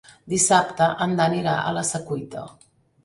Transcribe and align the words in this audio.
Dissabte 0.31 0.87
en 1.07 1.13
Dan 1.19 1.37
irà 1.41 1.53
a 1.59 1.75
la 1.79 1.85
Secuita. 1.91 2.47